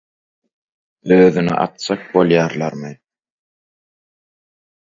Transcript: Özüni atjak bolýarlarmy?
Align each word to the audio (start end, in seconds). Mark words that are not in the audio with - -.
Özüni 1.17 1.53
atjak 1.65 2.09
bolýarlarmy? 2.15 2.91